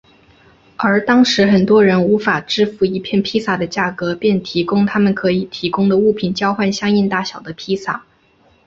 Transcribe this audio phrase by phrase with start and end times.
[0.77, 8.03] 而当时很多人无法支付一片披萨的价格便提供他们可以提供的物品交换相应大小的披萨。